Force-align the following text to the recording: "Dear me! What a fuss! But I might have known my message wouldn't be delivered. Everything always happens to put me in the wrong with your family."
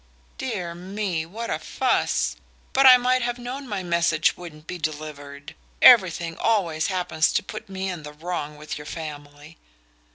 "Dear 0.39 0.73
me! 0.73 1.27
What 1.27 1.51
a 1.51 1.59
fuss! 1.59 2.35
But 2.73 2.87
I 2.87 2.97
might 2.97 3.21
have 3.21 3.37
known 3.37 3.67
my 3.67 3.83
message 3.83 4.35
wouldn't 4.35 4.65
be 4.65 4.79
delivered. 4.79 5.53
Everything 5.79 6.35
always 6.37 6.87
happens 6.87 7.31
to 7.33 7.43
put 7.43 7.69
me 7.69 7.87
in 7.87 8.01
the 8.01 8.13
wrong 8.13 8.57
with 8.57 8.79
your 8.79 8.87
family." 8.87 9.59